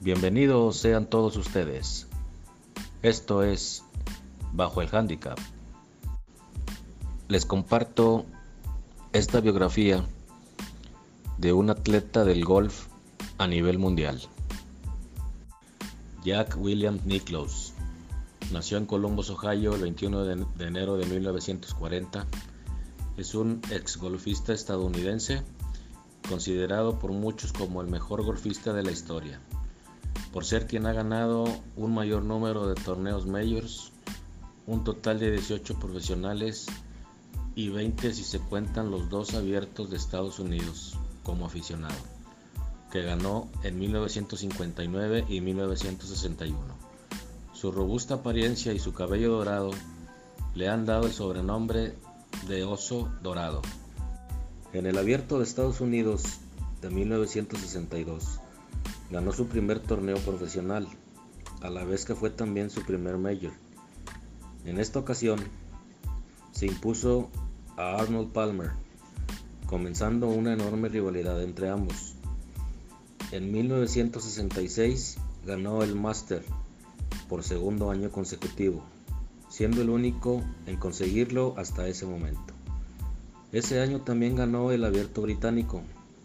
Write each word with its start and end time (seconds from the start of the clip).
Bienvenidos 0.00 0.76
sean 0.76 1.06
todos 1.06 1.36
ustedes. 1.36 2.06
Esto 3.02 3.42
es 3.42 3.82
Bajo 4.52 4.80
el 4.80 4.88
Handicap. 4.94 5.36
Les 7.26 7.44
comparto 7.44 8.24
esta 9.12 9.40
biografía 9.40 10.04
de 11.36 11.52
un 11.52 11.70
atleta 11.70 12.24
del 12.24 12.44
golf 12.44 12.86
a 13.38 13.48
nivel 13.48 13.80
mundial. 13.80 14.22
Jack 16.22 16.56
William 16.60 17.00
Nicklaus 17.04 17.72
nació 18.52 18.78
en 18.78 18.86
Columbus, 18.86 19.30
Ohio, 19.30 19.74
el 19.74 19.82
21 19.82 20.24
de 20.26 20.64
enero 20.64 20.96
de 20.96 21.06
1940. 21.06 22.24
Es 23.16 23.34
un 23.34 23.60
ex 23.72 23.96
golfista 23.96 24.52
estadounidense 24.52 25.42
considerado 26.28 27.00
por 27.00 27.10
muchos 27.10 27.52
como 27.52 27.82
el 27.82 27.88
mejor 27.88 28.22
golfista 28.22 28.72
de 28.72 28.84
la 28.84 28.92
historia 28.92 29.40
por 30.32 30.44
ser 30.44 30.66
quien 30.66 30.86
ha 30.86 30.92
ganado 30.92 31.44
un 31.76 31.94
mayor 31.94 32.22
número 32.22 32.66
de 32.68 32.74
torneos 32.74 33.26
majors, 33.26 33.92
un 34.66 34.84
total 34.84 35.18
de 35.18 35.32
18 35.32 35.78
profesionales 35.78 36.66
y 37.54 37.70
20 37.70 38.12
si 38.12 38.22
se 38.22 38.38
cuentan 38.38 38.90
los 38.90 39.08
dos 39.08 39.34
abiertos 39.34 39.90
de 39.90 39.96
Estados 39.96 40.38
Unidos 40.38 40.96
como 41.22 41.46
aficionado, 41.46 41.96
que 42.92 43.02
ganó 43.02 43.48
en 43.62 43.78
1959 43.78 45.24
y 45.28 45.40
1961. 45.40 46.58
Su 47.52 47.72
robusta 47.72 48.14
apariencia 48.14 48.72
y 48.72 48.78
su 48.78 48.92
cabello 48.92 49.32
dorado 49.32 49.70
le 50.54 50.68
han 50.68 50.86
dado 50.86 51.06
el 51.06 51.12
sobrenombre 51.12 51.94
de 52.46 52.64
oso 52.64 53.10
dorado. 53.22 53.62
En 54.72 54.86
el 54.86 54.98
abierto 54.98 55.38
de 55.38 55.44
Estados 55.44 55.80
Unidos 55.80 56.22
de 56.80 56.90
1962, 56.90 58.40
Ganó 59.10 59.32
su 59.32 59.46
primer 59.46 59.80
torneo 59.80 60.16
profesional, 60.18 60.86
a 61.62 61.70
la 61.70 61.84
vez 61.84 62.04
que 62.04 62.14
fue 62.14 62.30
también 62.30 62.70
su 62.70 62.82
primer 62.82 63.16
major. 63.16 63.52
En 64.64 64.78
esta 64.78 64.98
ocasión, 64.98 65.38
se 66.52 66.66
impuso 66.66 67.30
a 67.76 67.96
Arnold 67.96 68.32
Palmer, 68.32 68.70
comenzando 69.66 70.28
una 70.28 70.52
enorme 70.52 70.88
rivalidad 70.88 71.42
entre 71.42 71.70
ambos. 71.70 72.14
En 73.32 73.52
1966 73.52 75.18
ganó 75.46 75.82
el 75.82 75.94
Master 75.94 76.44
por 77.28 77.42
segundo 77.44 77.90
año 77.90 78.10
consecutivo, 78.10 78.82
siendo 79.48 79.82
el 79.82 79.90
único 79.90 80.42
en 80.66 80.76
conseguirlo 80.76 81.54
hasta 81.56 81.88
ese 81.88 82.06
momento. 82.06 82.54
Ese 83.52 83.80
año 83.80 84.00
también 84.00 84.36
ganó 84.36 84.72
el 84.72 84.84
Abierto 84.84 85.22
Británico, 85.22 85.82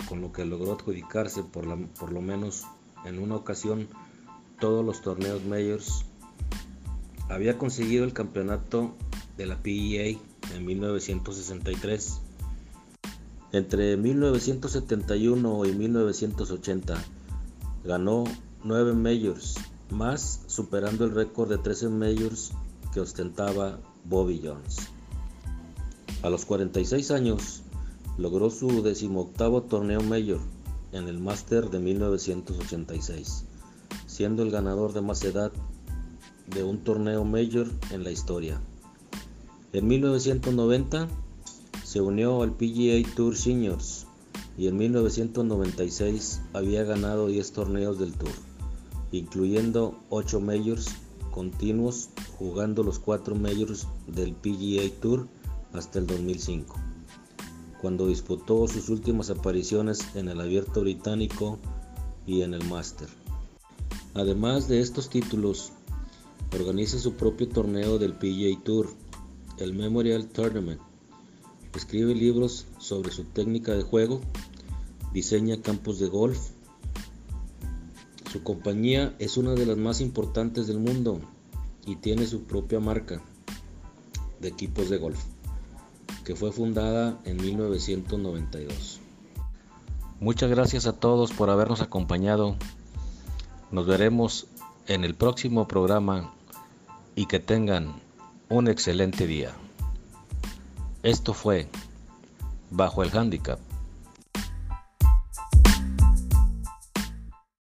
con 0.08 0.22
lo 0.22 0.32
que 0.32 0.46
logró 0.46 0.74
adjudicarse 0.74 1.44
por, 1.44 1.88
por 1.94 2.12
lo 2.12 2.22
menos 2.22 2.66
en 3.06 3.20
una 3.20 3.36
ocasión 3.36 3.88
todos 4.60 4.86
los 4.86 5.02
torneos 5.02 5.44
majors. 5.46 6.06
Había 7.30 7.58
conseguido 7.58 8.04
el 8.04 8.14
campeonato 8.14 8.96
de 9.38 9.46
la 9.46 9.62
PEA 9.62 10.18
en 10.56 10.66
1963. 10.66 12.20
Entre 13.52 13.98
1971 13.98 15.66
y 15.66 15.72
1980 15.74 17.04
ganó 17.84 18.24
9 18.64 18.94
majors, 18.94 19.56
más 19.90 20.42
superando 20.48 21.06
el 21.06 21.12
récord 21.12 21.50
de 21.50 21.58
13 21.58 21.90
majors 21.90 22.52
que 22.94 23.00
ostentaba 23.00 23.80
Bobby 24.06 24.42
Jones. 24.44 24.90
A 26.22 26.30
los 26.30 26.46
46 26.46 27.12
años 27.12 27.64
logró 28.18 28.50
su 28.50 28.84
decimoctavo 28.84 29.64
torneo 29.64 30.02
mayor 30.02 30.40
en 30.92 31.08
el 31.08 31.20
Master 31.20 31.70
de 31.72 31.80
1986, 31.80 33.46
siendo 34.06 34.44
el 34.44 34.52
ganador 34.52 34.94
de 34.94 35.02
más 35.02 35.24
edad 35.24 35.52
de 36.48 36.64
un 36.64 36.78
torneo 36.80 37.24
mayor 37.24 37.68
en 37.90 38.04
la 38.04 38.12
historia. 38.12 38.62
En 39.72 39.88
1990 39.88 41.08
se 41.84 42.02
unió 42.02 42.44
al 42.44 42.52
PGA 42.54 43.02
Tour 43.16 43.36
Seniors 43.36 44.06
y 44.58 44.68
en 44.68 44.78
1996 44.78 46.42
había 46.54 46.84
ganado 46.84 47.28
10 47.28 47.52
torneos 47.54 47.98
del 47.98 48.14
Tour, 48.14 48.32
incluyendo 49.12 49.98
8 50.10 50.40
majors 50.40 50.90
continuos 51.32 52.10
jugando 52.38 52.84
los 52.84 53.00
4 53.00 53.34
majors 53.34 53.88
del 54.06 54.34
PGA 54.34 54.94
Tour 55.02 55.28
hasta 55.74 55.98
el 55.98 56.06
2005 56.06 56.93
cuando 57.84 58.08
disputó 58.08 58.66
sus 58.70 58.88
últimas 58.88 59.30
apariciones 59.30 60.16
en 60.16 60.30
el 60.30 60.40
Abierto 60.40 60.80
Británico 60.80 61.60
y 62.26 62.44
en 62.44 62.54
el 62.54 62.64
Master. 62.64 63.10
Además 64.14 64.70
de 64.70 64.80
estos 64.80 65.10
títulos, 65.10 65.74
organiza 66.54 66.98
su 66.98 67.16
propio 67.16 67.50
torneo 67.50 68.00
del 68.00 68.14
PGA 68.14 68.64
Tour, 68.64 68.88
el 69.58 69.74
Memorial 69.74 70.28
Tournament. 70.28 70.80
Escribe 71.76 72.16
libros 72.16 72.68
sobre 72.78 73.12
su 73.12 73.26
técnica 73.26 73.74
de 73.74 73.84
juego, 73.84 74.22
diseña 75.12 75.62
campos 75.62 76.00
de 76.00 76.08
golf. 76.08 76.40
Su 78.32 78.44
compañía 78.44 79.14
es 79.20 79.36
una 79.36 79.56
de 79.56 79.66
las 79.66 79.76
más 79.76 80.00
importantes 80.00 80.68
del 80.68 80.80
mundo 80.80 81.20
y 81.86 81.98
tiene 81.98 82.28
su 82.28 82.44
propia 82.44 82.80
marca 82.80 83.22
de 84.40 84.48
equipos 84.48 84.90
de 84.90 85.00
golf 85.00 85.20
que 86.24 86.36
fue 86.36 86.52
fundada 86.52 87.20
en 87.26 87.38
1992. 87.38 89.00
Muchas 90.20 90.50
gracias 90.50 90.86
a 90.88 90.94
todos 90.94 91.32
por 91.32 91.50
habernos 91.50 91.82
acompañado. 91.82 92.56
Nos 93.72 93.88
veremos 93.88 94.48
en 94.88 95.04
el 95.04 95.16
próximo 95.16 95.68
programa 95.68 96.34
y 97.16 97.26
que 97.26 97.40
tengan 97.40 98.02
un 98.50 98.68
excelente 98.68 99.28
día. 99.28 99.52
Esto 101.02 101.34
fue 101.34 101.68
Bajo 102.72 103.04
el 103.04 103.16
Handicap 103.16 103.60